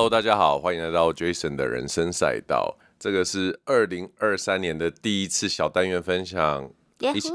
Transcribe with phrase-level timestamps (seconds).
[0.00, 2.74] Hello，大家好，欢迎来到 Jason 的人生赛道。
[2.98, 7.30] 这个是二零二三年的第一次小单元分享，一起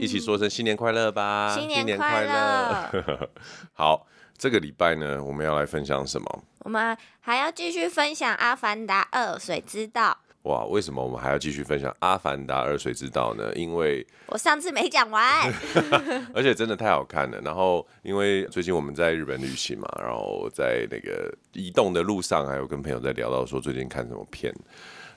[0.00, 1.54] 一起说声新年快乐吧！
[1.54, 3.30] 新年快乐！
[3.74, 4.06] 好，
[4.38, 6.42] 这个礼拜呢，我们要来分享什么？
[6.60, 10.16] 我们还要继续分享《阿凡达二：水之道》。
[10.44, 13.52] 哇，为什么我们还要继续分享《阿凡达二：水之道》呢？
[13.54, 15.52] 因为我上次没讲完，
[16.32, 17.38] 而且真的太好看了。
[17.42, 24.50] 然后，因为最近我们在日本旅行嘛，然后在那个移动的路上，还有跟朋友在聊到说最近看什么片，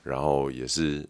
[0.02, 1.08] 然后也是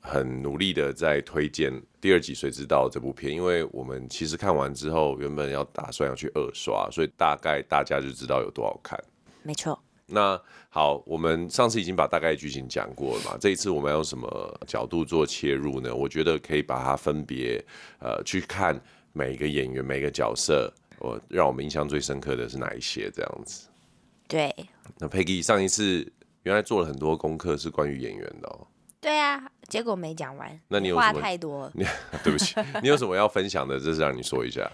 [0.00, 1.70] 很努力的在推荐
[2.00, 8.98] 第二集《水之道》这部片，因为我们其实看完之后，原本要打算要去二刷，所以大概大家就知道有多好看。
[9.42, 9.78] 没错。
[10.10, 15.94] 那好，我们上次已经把大概剧情讲过了嘛，这一次我们要用什么角度做切入呢？
[15.94, 17.64] 我觉得可以把它分别
[17.98, 18.80] 呃去看
[19.12, 23.68] 每一个演员、每个角色，我让我们印象最深刻的是哪一些这样子。
[24.28, 24.54] 对。
[24.98, 26.06] 那 Peggy 上一次
[26.42, 28.66] 原来做了很多功课是关于演员的哦。
[29.00, 30.60] 对啊，结果没讲完。
[30.68, 31.72] 那你有话太多了。
[32.22, 33.80] 对不起，你有什么要分享的？
[33.80, 34.70] 这是让你说一下。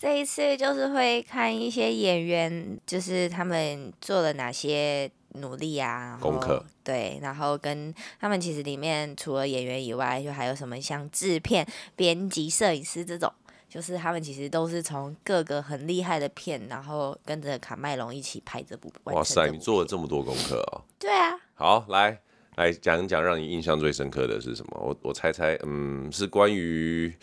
[0.00, 6.64] 这一次就是会看一些演员，就是他们做了哪些努力啊，功课。
[6.82, 13.30] 对，然后跟他们其实里面除了演员以外，就还有什么像制片、编辑、摄影师这种，
[13.68, 18.90] 就是他们其实都是从各个很厉害的片，然后跟着卡麦隆一起拍这部。
[19.04, 20.80] 哇塞，你做了这么多功课哦。
[20.98, 21.38] 对啊。
[21.52, 22.18] 好，来
[22.56, 24.80] 来讲一讲让你印象最深刻的是什么？
[24.80, 27.14] 我我猜猜，嗯，是关于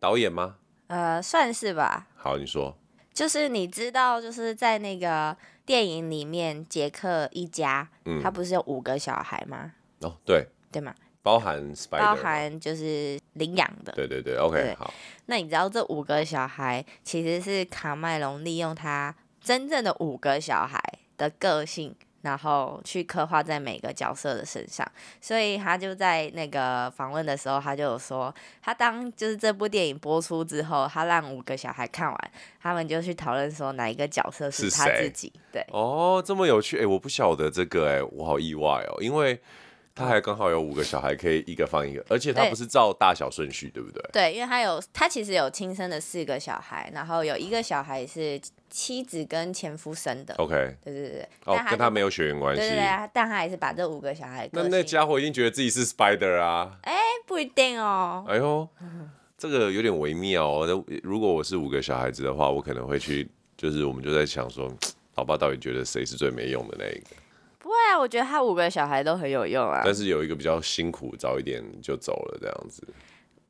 [0.00, 0.56] 导演吗？
[0.88, 2.08] 呃，算是吧。
[2.16, 2.76] 好，你说。
[3.14, 5.36] 就是你知道，就是在那个
[5.66, 9.72] 电影里面，杰克一家，嗯，他不是有五个小孩吗？
[10.00, 10.46] 哦，对。
[10.70, 10.94] 对吗？
[11.22, 13.92] 包含 Spider，包含就是领养的。
[13.92, 14.92] 对对对，OK，对好。
[15.26, 20.80] 那你知道这五个小孩其实是卡麦隆利用他真正的五个小孩
[21.16, 21.94] 的个性。
[22.28, 24.86] 然后去刻画在每个角色的身上，
[25.18, 32.30] 所以他就在那个访问的时候，他就有说，他当就是这部电影播出之后，他让五个小孩看完，
[32.60, 35.32] 他们就去讨论说哪一个角色是他自己。
[35.50, 39.40] 对，哦，这么有趣，哎，我不晓得这个，哎，我好意外哦，因为。
[39.98, 44.02] 他还刚好有五个小孩，可以一个放一个，而且他不是照大小顺序，对，不对？
[44.12, 50.32] 对，因为他有，他其实有亲生的四个小孩，然后有一个小孩是妻子跟前夫生的。
[50.36, 52.60] OK，对对对，哦，跟他没有血缘关系。
[52.60, 54.48] 对对对，但他还是把这五个小孩。
[54.52, 56.78] 那那家伙一定觉得自己是 Spider 啊？
[56.82, 56.94] 哎，
[57.26, 58.24] 不一定哦。
[58.28, 58.68] 哎呦，
[59.36, 60.84] 这个有点微妙哦。
[61.02, 64.72] 如果我是五个小孩子的话，我可能会去，就是我们就在想说，
[65.16, 67.16] 老爸到底觉得谁是最没用的那一个？
[67.68, 69.82] 不会啊，我觉得他五个小孩都很有用啊。
[69.84, 72.82] 但是有一个比较辛苦，早一点就走了这样子。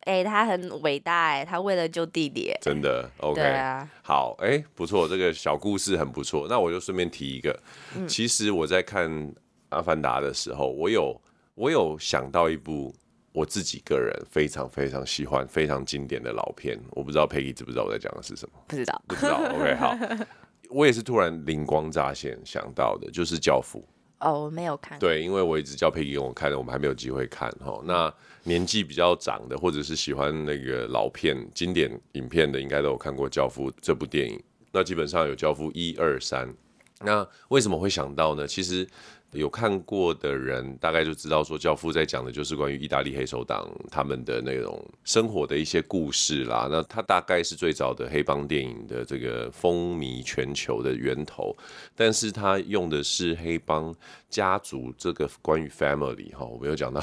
[0.01, 2.53] 哎、欸，他很伟大哎，他为了救弟弟。
[2.61, 6.49] 真的，OK，啊、好，哎、欸，不错，这个小故事很不错。
[6.51, 7.56] 那我就顺便提一个，
[7.95, 9.09] 嗯、其实我在看
[9.69, 11.21] 《阿凡达》的时候，我有
[11.55, 12.93] 我有想到一部
[13.31, 16.77] 我自己个人非常非常喜欢、非常经典的老片。
[16.91, 18.59] 我不知道 Peggy 知不知道我在讲的是什么？
[18.67, 19.37] 不知道，不知道。
[19.55, 19.97] OK，好，
[20.71, 23.79] 我也是突然灵光乍现想到的，就是《教父》。
[24.21, 24.99] 哦，我没有看。
[24.99, 27.81] 对，因为我一直叫佩奇给我看的，我们还没有机会看哈。
[27.84, 28.12] 那
[28.45, 34.43] 年纪比较长的，或者是喜欢那个老片、经典影片的，应该都有看过《教父》这部电影。
[34.73, 36.53] 那基本上有《教父》一二三。
[37.01, 38.47] 那为什么会想到呢？
[38.47, 38.87] 其实。
[39.33, 46.66] 有看过的人大概就知道，说《教父》在讲的就是关于意大利黑手党他们的那种生活的一些故事啦。
[46.71, 51.55] 那他大概是最早的黑帮电影的这个风靡全球的源头，
[51.94, 53.94] 但是他用的是黑帮
[54.31, 57.00] 家族这个关于 family 哈，我没有讲到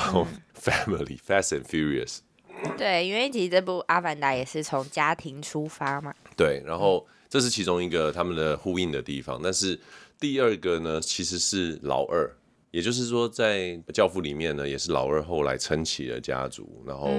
[0.59, 2.21] family Fast and Furious。
[2.75, 6.11] 对，因为其实这部《阿凡达》也是从家庭出发嘛。
[6.35, 9.79] 对，然后这是其中一个他们的呼应的地方，但是。
[10.25, 12.27] 第二个呢，其实是老二，
[12.71, 13.59] 也就是说，在
[13.93, 17.11] 《教父》里面呢，也是老二后来撑起了家族，然后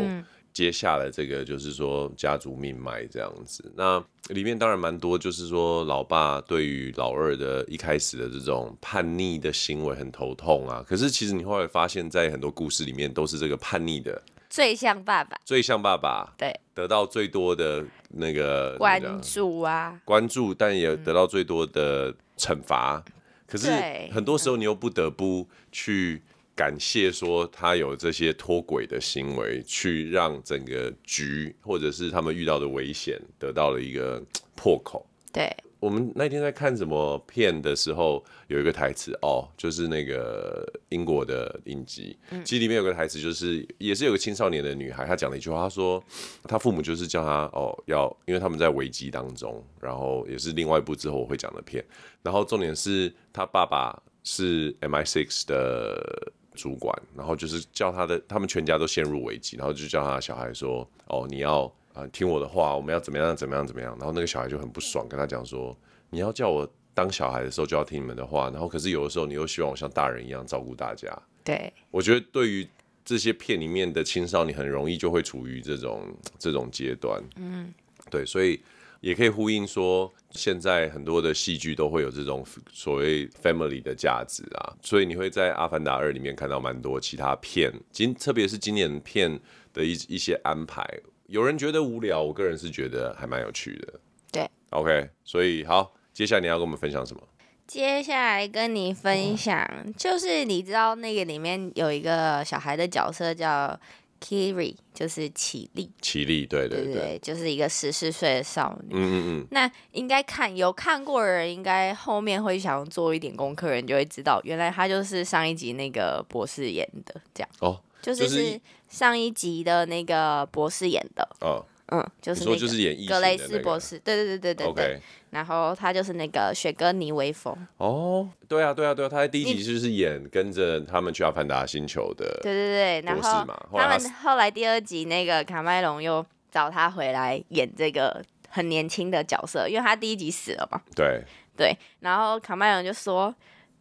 [0.52, 3.72] 接下了这个就是说家族命脉这样子。
[3.76, 10.84] 那里面当然蛮多，就是说老爸对于老二的一开始的这种叛逆的行为很头痛啊。
[10.84, 14.20] 可是其实你后来发现，在很多故事里面都是这个叛逆的
[14.56, 22.14] 最像爸爸，最像爸爸，对，得到最多的那个关注啊，关注，但也得到最多的。
[22.38, 23.02] 惩罚，
[23.46, 23.70] 可是
[24.12, 26.20] 很多时候你又不得不去
[26.54, 34.22] 感谢，说他有这些脱轨的行为，去让整个局或者是他们遇到的危险得到了一个
[34.54, 35.06] 破口。
[35.32, 35.50] 对。
[35.78, 46.02] 我们那天在看什么片的时候，有一个台词哦，就是那个英国的影集，其实里面有个台词，就是也是有个青少年的女孩，她讲了一句话，她说
[46.44, 51.84] 她父母就是叫她哦要，因为他们在危机当中，然后也是另外一部之后我会讲的片，
[52.22, 65.76] 然后重点是她爸爸是 MI6 的主管，然后就是叫他的，他们全家都陷入危机，然后就叫他的小孩说：“哦，你要啊、呃、听我的话，我们要怎么样怎么样怎么样。”然后那个小孩就很不爽，跟他讲说
[66.10, 71.10] ：“你要叫我当小孩的时候就要听你们的话，然后可是有的时候你又希望我像大人一样照顾大家。”
[71.42, 72.68] 对，我觉得对于
[73.04, 77.22] 这些片里面的青少年，很容易就会处于这种这种阶段。
[77.36, 77.72] 嗯，
[78.10, 78.60] 对，所以。
[79.02, 89.38] 也可以呼应说，现在很多的戏剧都会有这种所谓 family 的价值啊，所以你会在《阿凡达二》里面看到蛮多其他片，今特别是今年片
[89.72, 90.82] 的一一些安排，
[91.28, 94.00] 有人觉得无聊，我个人是觉得还蛮有趣的。
[94.32, 97.22] 对，OK，所以好，接下来你要跟我们分享什么？
[97.66, 103.78] 接下来跟你分享，就是你知道那个里面有一个小孩的角色叫。
[104.18, 108.94] Kiri 就是綺丽，綺丽，对对对，对，就是一个十四岁的少女。
[108.94, 109.46] 嗯嗯嗯。
[109.50, 117.48] 那应该看有看过的人，应该后面会想做一点功课，人就会知道，原来他就是上一集那个博士演的，这样。
[117.60, 117.78] 哦。
[118.00, 121.28] 就是是上一集的那个博士演的。
[121.40, 121.64] 哦。
[121.88, 124.84] 嗯，就是说就是演格雷斯博士，对对对对对对。
[124.84, 125.00] Okay.
[125.30, 127.56] 然后他就是那个雪哥尼威风。
[127.76, 132.40] 哦，对啊对啊对啊，他在第一集就是演跟着他们去阿凡达星球的。
[132.42, 140.80] 对对对，然后他们后来第二集那个卡麦隆又找他回来演这个很年轻的角色，因为他第一集死了嘛。
[140.96, 141.22] 对
[141.56, 143.32] 对，然后卡麦隆就说，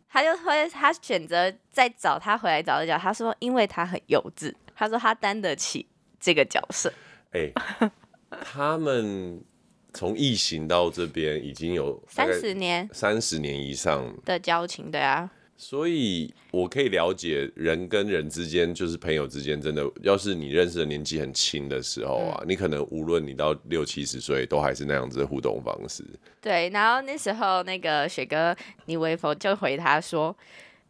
[0.07, 5.87] 他就会他选择再找他回来找的角，他说因为他很幼稚，他说他担得起
[6.19, 6.91] 这个角色。
[7.31, 7.91] 哎、欸，
[8.41, 9.41] 他们
[9.93, 15.31] 从异形到这边已经有三十年，三十年以上的交情，对啊。
[15.57, 26.03] 所以我可以了解人跟人之间，就是朋友之间，真的，要是你认识的年纪很轻的时候啊，嗯、你可能无论你到六七十岁，都还是那样子的互动方式。
[26.41, 28.53] 对，然后那时候那个雪哥，
[28.85, 30.35] 你微博就回他说。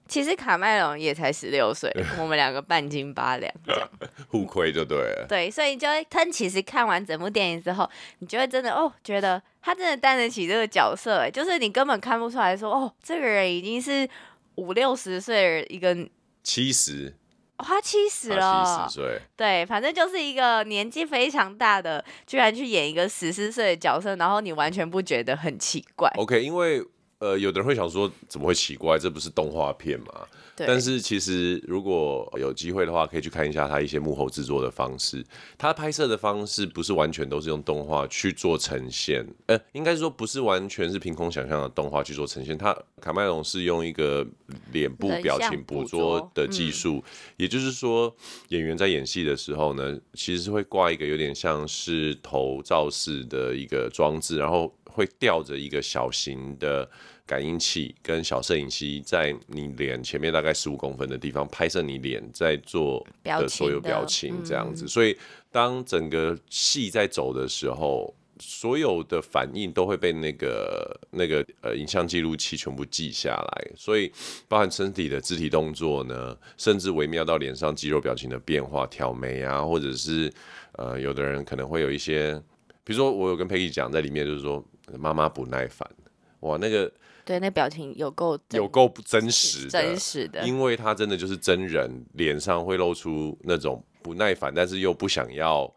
[0.07, 3.89] 其实卡麦隆也才十六岁， 我们两个半斤八两这样，
[4.29, 5.25] 互亏就对了。
[5.27, 14.07] 对，所以就会，他其实看完整部电影之后，你就会真的哦，觉得他真的担得起这个角色，哎，就是你根本看不出来说，哦，这个人已经是
[14.55, 15.97] 五六十岁一个
[16.43, 17.15] 七十，
[17.57, 26.07] 哦，他七十了，七十岁，对，反正就是一个年纪非常大的，居然去演一个十四岁的角色，然后你完全不觉得很奇怪。
[26.17, 26.83] OK，因为。
[27.19, 28.99] 呃，有的人会想说，怎么会奇怪？
[28.99, 30.27] 这不是动画片吗？
[30.57, 35.25] 但是其实如果有机会的话，可以去看一下他一些幕后制作的方式。
[35.57, 42.57] 他拍摄的方式不是完全都是用动画去做呈现，呃，应该说不是完全是凭空想象的动画去做呈现。
[42.57, 44.25] 他卡麦隆是用一个
[44.71, 48.13] 脸部表情捕捉的技术，嗯，也就是说，
[48.49, 54.73] 演员在演戏的时候呢，其实是会挂一个有点像是头罩式的一个装置，然后。
[54.95, 56.89] 会吊着一个小型的
[57.25, 64.87] 感应器跟小摄影机，在你脸前面大概十五公分的地方拍摄你脸在做的所有表情，这样子。
[64.87, 65.17] 所以
[65.51, 73.71] 当整个戏在走的时候，所有的反应都会被那个那个呃影像记录器全部记下来。
[73.75, 74.11] 所以
[74.47, 80.31] 包含身体的肢体动作呢，甚至微妙到脸上肌肉表情的变化、挑眉啊，或者是
[80.73, 82.41] 呃有的人可能会有一些，
[82.85, 84.63] 比如说我有跟佩奇讲在里面，就是说。
[84.99, 85.89] 妈妈不耐烦，
[86.41, 86.89] 哇，那个
[87.25, 95.73] 对，那表情有够有够不真实的，真实的，因为他真的就是真人，脸上会露出那种不耐烦，但是又不想要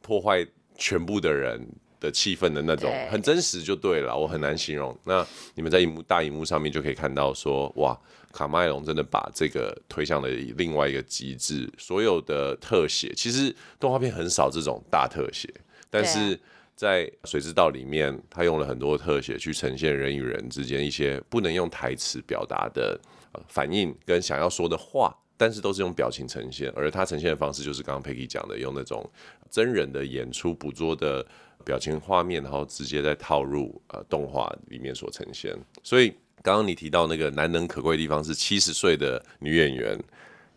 [0.00, 0.44] 破坏
[0.78, 1.68] 全部的人
[2.00, 4.98] 的气氛的那种，很真实就对了，我很难形容。
[5.04, 7.94] 那你们在荧幕大荧幕上面就可以看到说，哇，
[8.32, 15.52] 卡麦隆真的把这个推向了另外一个极致，所有的特写，其实动画片很少这种大特写，
[15.90, 16.38] 但是。
[16.76, 23.00] 在《水之道》里面，他用了很多特写去呈现人与人之间一些不能用台词表达的
[23.48, 26.70] 反应跟想要说的话，但是都是用表情呈现。
[26.76, 29.10] 而他呈现的方式就是刚刚 Peggy 讲的，用那种
[29.50, 31.26] 真人的演出捕捉的
[31.64, 35.56] 表情画面，然后直接再套入呃动画里面所呈现。
[35.82, 36.10] 所以
[36.42, 39.98] 刚刚你提到那个难能可贵的地方是七十岁的女演员，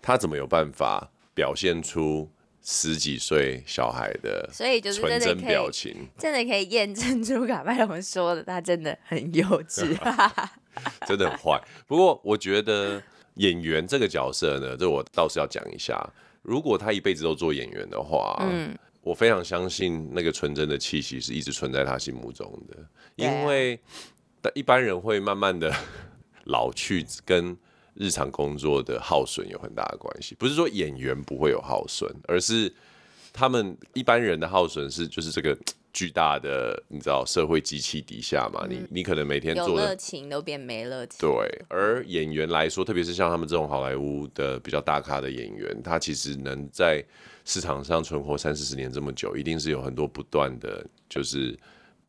[0.01, 2.29] 她怎么有办法表现出？
[2.61, 9.97] 十几岁小孩的，所以就是纯真表情，真的可以验证出卡麦隆说的，他真的很幼稚，
[11.07, 11.59] 真的很坏。
[11.87, 13.01] 不过我觉得
[13.35, 15.97] 演员这个角色呢，这我倒是要讲一下。
[16.41, 22.77] 如果他一辈子都做演员的话，嗯，我非常相信那个纯真的气息是一直存在他心目中的，
[23.15, 23.79] 因为
[24.53, 25.73] 一般人会慢慢的
[26.45, 27.57] 老去跟。
[27.99, 32.73] 日常工作的耗损有很大的关系，不是说演员不会有耗损，而是
[33.33, 35.55] 他们一般人的耗损是就是这个
[35.91, 41.19] 巨大的你知道社会机器底下嘛，嗯、你你可能每天做的热情都变没热情。
[41.19, 47.03] 对，而演员来说，特别是像他们这种好莱坞的比较大咖的演员，他其实能在
[47.43, 51.57] 市场上存活三四十年这么久，一定是有很多不断的就是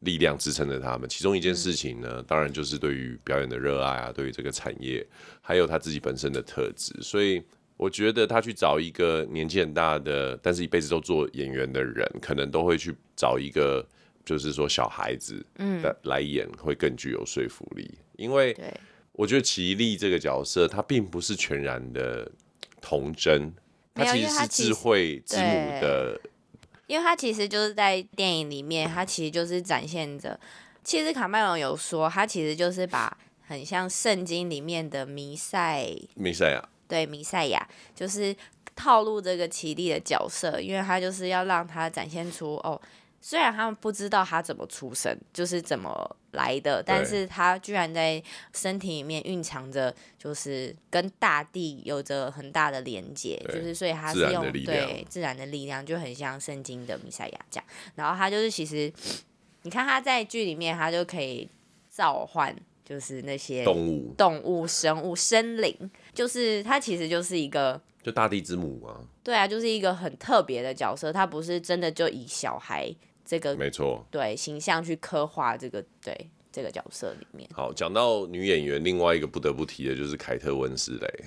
[0.01, 1.09] 力量支撑着他们。
[1.09, 5.07] 其中一件事情呢，嗯、当然就是对于表演的热爱啊，对于这个产业，
[5.41, 7.43] 还有他自己本身的特质，所以。
[7.81, 13.83] 我觉得他去找一个年纪很大的，但是一辈子都做演员的人，可能都会去找一个，
[14.23, 17.91] 就是说小孩子嗯来演，会更具有说服力。
[17.95, 18.55] 嗯、因为
[19.13, 22.31] 我觉得奇力这个角色，他并不是全然的
[22.83, 23.51] 童真，
[23.95, 26.21] 他其实是智慧之母的。
[26.91, 30.37] 因为他其实就是在电影里面，他其实就是展现着，
[30.83, 33.17] 其实卡麦隆有说，他其实就是把
[33.47, 36.69] 很像圣经里面的弥赛弥赛亚。
[36.89, 38.35] 对，弥赛亚就是
[38.75, 42.81] 套路这个奇力的角色，因为他就是要让他展现出哦，
[43.21, 48.23] 虽然他们不知道他怎么出生，就是怎么来的，但是他居然在
[48.55, 57.65] 身体里面蕴藏着，就是跟大地有着很大的连接，就是所以他是用自对自然的力量，就很像圣经的弥赛亚这样。
[57.95, 58.93] 然后他就是其实，
[59.63, 61.49] 你看他在剧里面，他就可以
[61.91, 62.57] 召唤。
[62.83, 65.73] 就是那些动物、动物、生物、生灵，
[66.13, 68.99] 就是他其实就是一个，就大地之母啊。
[69.23, 72.93] 对啊，就是一个很特别的角色，他不是真的就以小孩
[73.31, 77.49] 这个没错，对形象去刻画这个对这个角色里面。
[77.55, 81.25] 好，讲到女演员，另外一个不得不提的就是凯特温斯雷。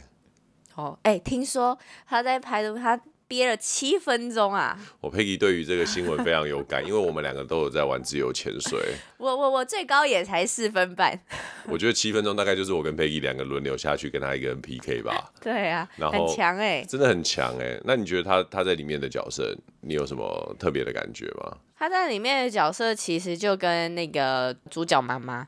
[0.75, 3.01] 哦，哎、欸，听说她在拍的她。
[3.33, 4.79] 憋了七分钟啊！
[5.01, 8.79] 我佩奇对于这个新闻非常有感，因为我们两个都有在玩自由潜水。
[9.17, 11.19] 我我我最高也才四分半。
[11.65, 15.31] 我觉得七分钟大概就是我跟佩奇两个轮流下去跟他一个人 PK 吧。
[15.41, 17.81] 对啊，然后很强哎、欸，真的很强哎、欸。
[17.85, 21.57] 那你觉得他他在里面的角色，你有什么特别的感觉吗？
[21.75, 25.47] 他在里面的角色其实就跟那个主角妈妈，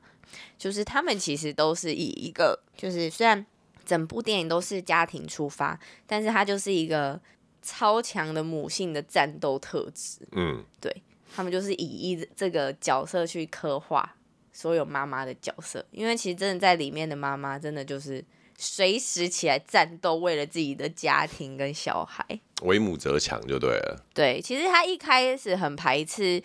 [0.58, 3.46] 就是他们其实都是以一个，就是虽然
[3.86, 7.22] 整部电影都是家庭出发，但是他就是一个。
[7.66, 10.96] 超强的母性的战斗特质，嗯，对，
[11.36, 14.16] 他们就是以一这个角色去刻画
[14.54, 18.24] 所有妈妈的角色，因为其实真的在里面的妈妈，真的就是
[18.56, 22.24] 随时起来战斗，为了自己的家庭跟小孩，
[22.62, 24.06] 为母则强就对了。
[24.14, 26.42] 对，其实他一开始很排斥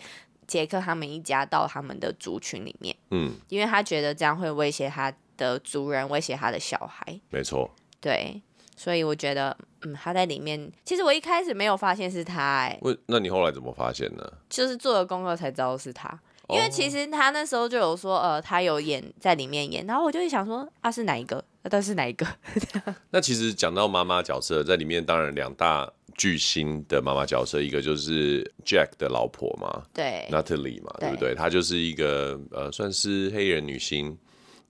[0.47, 7.21] 杰克他们一家到他们的族群里面，嗯，因为他觉得这样会威胁他的族人，威胁他的小孩。
[7.29, 7.69] 没错，
[8.01, 8.41] 对。
[8.81, 14.27] 所以我觉得，嗯，他在里面，其实我一开始没有发现是他，哎，喂，那你后来怎么发现呢？
[14.49, 16.19] 就是做了功课才知道是他，
[16.49, 21.45] 因为其实他那时候就有说，呃，他有演在里面演，然后我就会想说，啊，是哪一个？
[21.69, 22.25] 那是哪一个？
[23.11, 31.35] 那其实讲到妈妈角色，在里面当然两大巨星的妈妈角色，一个就是 Jack 的老婆嘛，对，Natalie 嘛，对不对？
[31.35, 34.17] 她就是一个呃，算是黑人女星，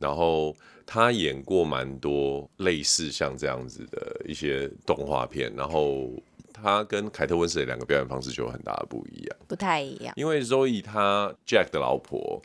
[0.01, 0.55] 然后。
[0.93, 6.12] 他演过蛮多类似像这样子的一些动画片，然后
[6.51, 10.13] 他跟凯特温斯的两个表演方式就有很大的不一样，不太一样。
[10.17, 12.41] 因为 Zoe 她 Jack 的老婆，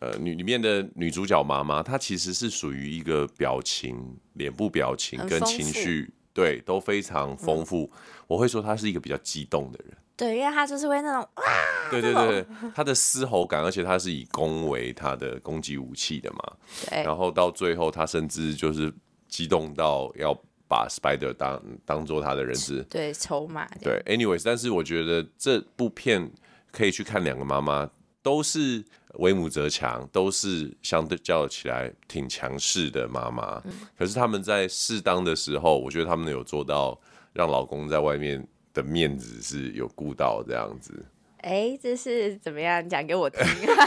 [0.00, 7.90] 呃，女里面的女主角妈妈，她其实是属于一个表情、脸部表情跟情绪，对，都非常丰富。
[7.94, 7.98] 嗯。
[8.26, 9.96] 我会说她是一个比较激动的人。
[10.16, 11.44] 对，因为他就是会那种哇，
[11.90, 16.38] 对对对，他的嘶吼感，而且他是以弓为他的攻击武器的嘛。
[16.88, 17.02] 对。
[17.02, 18.90] 然后到最后，他甚至就是
[19.28, 20.34] 激动到要
[20.66, 23.68] 把 Spider 当当做他的人质，对，筹码。
[23.82, 26.30] 对，anyways，但是我觉得这部片
[26.72, 27.86] 可以去看两个妈妈，
[28.22, 28.82] 都是
[29.18, 33.60] 为母则强，都是相对较起来挺强势的妈妈。
[33.66, 33.72] 嗯。
[33.98, 36.98] 可是他们在适当的时候，我觉得他们有做到
[37.34, 38.48] 让老公在外面。
[38.76, 40.92] 的面子是有顾到这样子，
[41.38, 43.42] 哎、欸，这是怎么样讲给我听？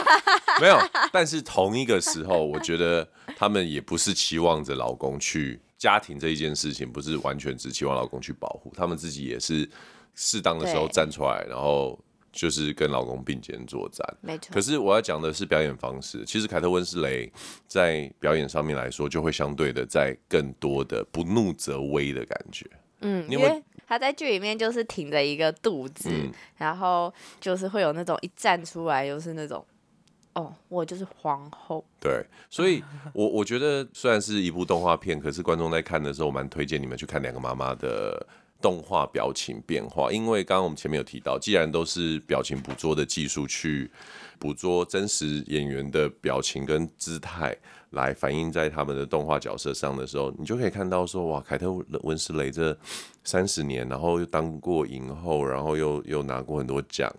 [0.59, 0.77] 没有，
[1.13, 9.69] 但是同一个时候，我觉得他们也不是期望着老公去家庭这一件事情，不是完全只期望老公去保护，他们自己也是
[10.15, 11.97] 适当的时候站出来，然后
[12.31, 14.17] 就是跟老公并肩作战。
[14.21, 14.51] 没错。
[14.51, 17.31] 可是我要讲的是表演方式，其实凯特温斯雷
[17.67, 22.65] 在表演上面来说，就会相对的在更多的不怒则威的感觉。
[23.01, 29.65] 嗯，因为他在剧里面就是挺着一个肚子，嗯，然后就是会有那种一站出来就是那种，
[30.33, 31.83] 哦，我就是皇后。
[31.99, 38.25] 对，所以我我觉得虽然是一部动画片，可是观众在看的时候，我蛮推荐你们去看两个妈妈的
[38.61, 43.89] 动画表情变化，因为刚刚我们前面有提到，既然都是表情捕捉的技术去
[44.37, 47.57] 捕捉真实演员的表情跟姿态。
[47.91, 51.71] 来反映在他们的动画角色上的时候，你就可以看到说，哇，凯特
[52.03, 52.77] 温斯雷这
[53.23, 57.11] 三十年，然后又当过影后，然后又又拿过很多奖，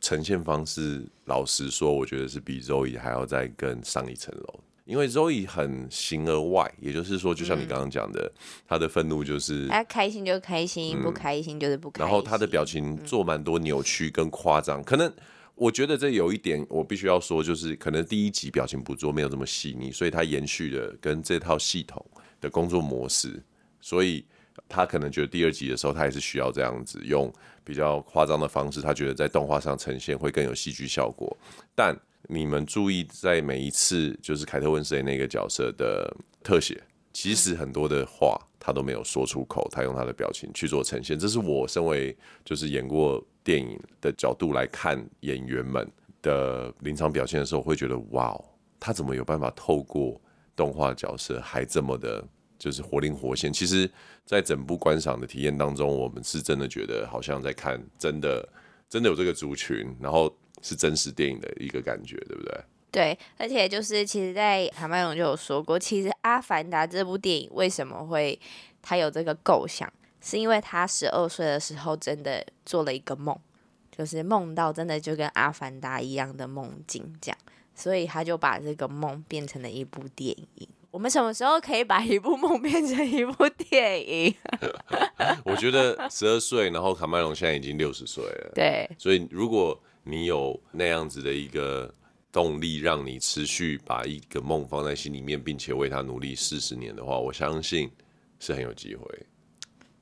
[0.00, 4.60] 呈现方式，老实说，我觉得是比 Zoe 还要再更上一层楼。
[4.86, 8.32] 因为 Zoe 很形而外，也就是说，就像你刚刚讲的，
[8.66, 12.04] 他、的愤怒就是他开心就开心，不开心就是不开心。
[12.04, 15.12] 然后他的表情做蛮多扭曲跟夸张，可能
[15.60, 22.02] 我觉得这有一点我必须要说，就是可能第一集表情捕捉没有这么细腻，所以他延续了跟这套系统
[22.40, 23.42] 的工作模式，
[23.80, 24.24] 所以。
[24.68, 27.32] 他可能觉得第二集的时候，他也是需要这样子用
[27.64, 31.34] 比较夸张的方式，他觉得在动画上呈现会更有戏剧效果。
[31.74, 31.98] 但
[32.28, 36.80] 你们注意，在每一次就是凯特温斯那个角色的特写，
[37.12, 41.18] 其实很多的话他都没有说出口，他用他的表情去做呈现。
[41.18, 45.90] 这是我身为就是演过电影的角度来看演员们
[46.22, 48.38] 的临场表现的时候，会觉得哇，
[48.78, 50.20] 他怎么有办法透过
[50.54, 52.24] 动画角色还这么的。
[52.60, 53.50] 就是活灵活现。
[53.50, 53.90] 其实，
[54.26, 58.46] 在整部观赏的体验当中，我们是真的觉得好像在看真的，
[58.86, 62.54] 真的有这个族群，然后是真实电影的一个感觉，对不对？
[62.90, 68.38] 对，而且就是其实，在卡麦隆就有说过，其实《阿凡达》这部电影为什么会
[68.82, 73.38] 他有这个构想，是因为他十二岁的时候真的做了一个梦，
[73.96, 77.38] 就是梦到真的就跟《阿凡达》一样的梦境这样，
[77.74, 80.68] 所以他就把这个梦变成了一部电影。
[80.90, 84.34] 我们什么时候可以把一部梦变成一部电影？
[85.44, 88.50] 我觉得十二岁，然后卡麦隆现在已经六十岁了。
[88.56, 91.94] 对，所以如果你有那样子的一个
[92.32, 97.90] 动力，让你持续把一个梦放在心里面，并且为他努力四十年的话，我相信
[98.38, 99.04] 是很有机会。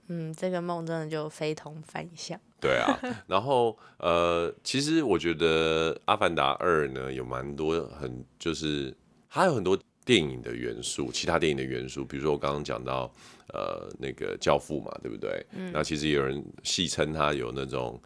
[0.08, 2.40] 嗯，这个梦真的就非同凡响。
[2.60, 8.96] 对啊， 然后呃，其实我觉得《阿凡达二》呢，有蛮多很就是
[9.28, 9.78] 还有很多。
[10.04, 13.12] 电影的元素，其他电影的元素，比如说我刚刚讲到，
[13.52, 15.44] 呃，那个教父嘛，对不对？
[15.52, 15.70] 嗯。
[15.70, 18.00] 那其实有人戏称它有那种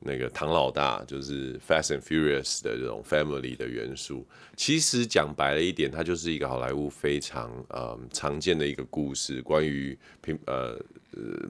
[0.00, 4.26] 那个唐老大，就是 Fast and Furious 的这种 family 的元素。
[4.56, 10.78] 其实讲白了一点，它就是一个好莱坞非常呃常见的一个故事，关于平呃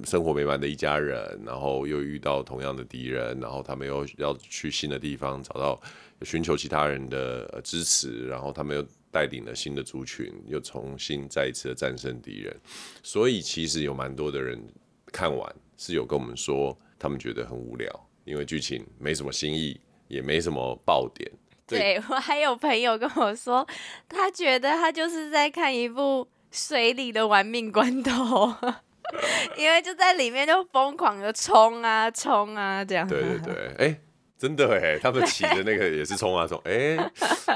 [0.05, 5.81] 生活美满的一家人，然后又遇到同样的敌人，然后他们又要去新的地方找到
[6.23, 8.87] 寻求其他人的支持，然后他们又。
[9.09, 12.55] 带领了新的族群，又重新再一次的战胜敌人，
[13.03, 14.63] 所以其实有蛮多的人
[15.11, 21.31] 看完是有跟我们说，他们觉得很无聊，因为剧情没什么新意，也没什么爆点。
[21.67, 23.67] 对，对，我还有朋友跟我说，
[24.07, 28.55] 他觉得他就是在看一部水里的玩命关头，
[29.57, 33.09] 因为就在里面就疯狂的冲啊冲啊这样。
[33.09, 34.01] 对对对，哎、欸。
[34.39, 37.11] 真的哎，他们骑的那个也是冲啊冲，哎、欸，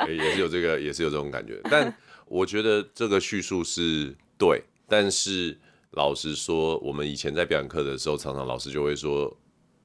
[0.08, 1.60] 也是有这个，也是有这种感觉。
[1.64, 9.30] 但我觉得这个叙述是对，但是老实说，我们以前在表演课的时候，常常老师就会说，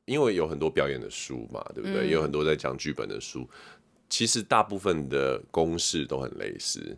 [0.06, 2.06] 因为有很多表演的书嘛，对不对？
[2.06, 3.48] 嗯、也有很多在讲剧本的书，
[4.10, 6.98] 其实大部分的公式都很类似。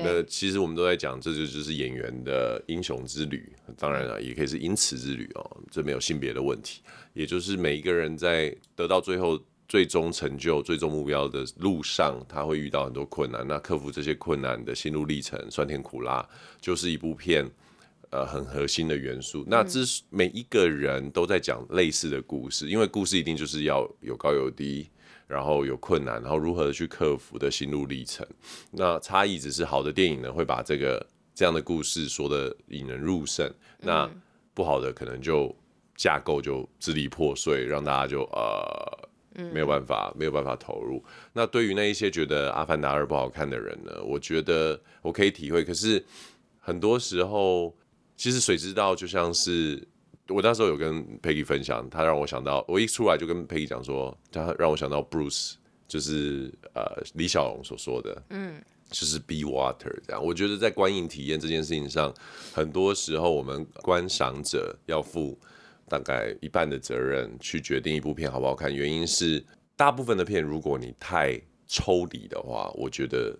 [0.00, 3.52] 那其实我们都在讲，这就就是演员的英雄之旅。
[3.76, 6.82] 当然了，也可以是因此之旅哦，这没有性别的问题。
[7.14, 13.44] 也就是每一个人在得到最后最终成就、最终目标的路上，他会遇到很多困难。
[13.48, 16.24] 那克服这些困难的心路历程，酸甜苦辣，
[16.60, 17.50] 就是一部片
[18.10, 19.44] 呃很核心的元素。
[19.46, 24.88] 那这是每一个人都在讲类似的故事，因为故事一定就是要有高有低。
[25.28, 28.26] 然后有困难，然后如何去克服的心路历程。
[28.70, 33.46] 那差异只是好的电影呢，会把这个这样的故事说的引人入胜。
[33.78, 34.10] 那
[34.54, 35.54] 不好的可能就
[35.94, 39.08] 架构就支离破碎，让大家就呃
[39.52, 41.04] 没有办法没有办法投入。
[41.34, 45.62] 那对于那一些觉得《阿凡达二》不好看的人呢，我觉得我可以体会。
[45.62, 46.02] 可是
[46.58, 47.76] 很多时候，
[48.18, 49.88] 其实谁知道就像是。
[50.30, 55.54] 我那时候有跟 Peggy 分享，他让我想到，我一出来就跟 Peggy 讲说，他让我想到 Bruce，
[55.86, 56.82] 就是呃
[57.14, 60.22] 李小龙所说的，嗯，就是 Be Water 这样。
[60.22, 62.14] 我觉得在观影体验这件事情上，
[62.52, 65.34] 很多时候我们观赏者要负
[65.88, 68.74] 大概一半的责任去决定一部片好不好看。
[68.74, 69.42] 原因是
[69.76, 73.34] 大部分的片，如果你太抽离的话，我觉得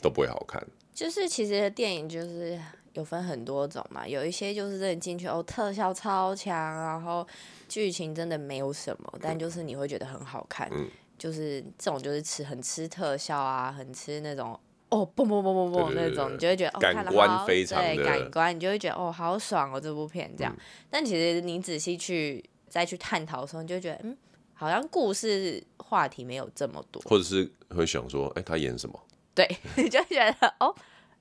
[0.00, 0.62] 都不会好看。
[0.92, 2.58] 就是其实电影就是。
[2.94, 7.24] 有分很多种嘛，有一些就是真的进去哦，特效超强，然后
[7.68, 14.58] 剧情真的没有什么，但就是你会觉得很好看，嗯、就是这种就是吃很吃特效啊，很吃那种
[14.88, 20.52] 哦，嘣嘣嘣嘣嘣那种，你就会觉得哦，感官非常的对感官，你就会觉得哦，好爽哦，这部片这样。
[20.58, 24.16] 嗯、但其实你仔细去再去探讨的时候，你就会觉得嗯，
[24.54, 28.98] 好像故事话题没有这么多，或者是会想说，哎、欸，他演什么？
[29.38, 30.74] 对，你 就觉得哦。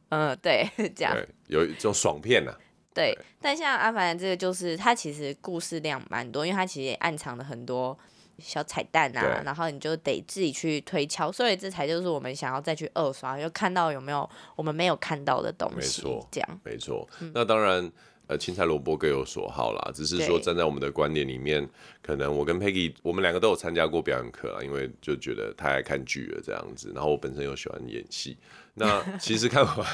[0.09, 2.57] 嗯，对，这样对有一种爽片呐、啊。
[2.93, 7.95] 对，对但像阿凡达这个，就是它其实故事量蛮多，因为它其实也暗藏了很多
[8.39, 17.07] 小彩蛋啊，然后你就得自己去推敲，所以这才就是我们想要再去二刷，就看到有没有我们没有看到的东西，没错这样没错。
[17.33, 17.91] 那当然。
[18.27, 21.67] 呃，青菜萝卜各有所好啦，只是说站在我们的观点里面，
[22.01, 28.35] 可能我跟 Peggy，我们两个都有参加过表演课啊，因为就觉得太爱看剧了这样子，然后我本身又喜欢演戏，
[28.73, 29.85] 那 其实看完，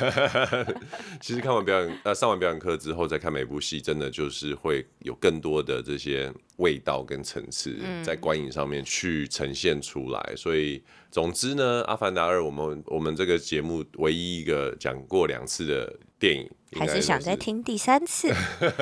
[1.21, 16.49] 其实看完表演，呃，上完表演课之后再看每部戏，真的就是会有更多的这些味道跟层次在观影上面去呈现出来，所以总之呢，《阿凡达二》我们我们这个节目唯一一个讲过两次的电影。
[16.75, 18.33] 还是想再听第三次，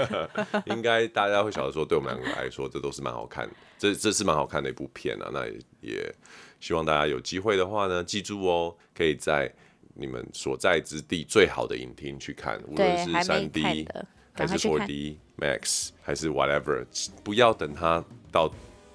[0.68, 5.30] 应该大家会晓得说，对我们两个来说，这都是蛮好看的，这这是蛮好看的一部片啊。
[5.32, 6.16] 那也，也
[6.60, 9.52] 希望大家有机会的话呢，记住哦，可以在
[9.94, 13.88] 你们所在之地最好的影厅去看，无论是三 D
[14.34, 16.86] 还是 4D Max 还是 whatever，
[17.24, 18.52] 不要等它到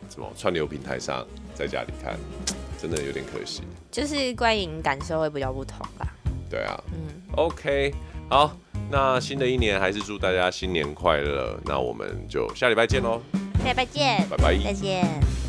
[0.08, 2.18] 什么串流平台上在家里看，
[2.78, 3.62] 真的有点可惜。
[3.90, 6.06] 就是观影感受会比较不同吧？
[6.48, 7.92] 对啊，嗯，OK，
[8.28, 8.56] 好。
[8.88, 11.58] 那新的一年还是祝大家新年快乐。
[11.64, 13.20] 那我们就下礼拜见喽！
[13.64, 15.45] 下礼拜见，拜拜，再见。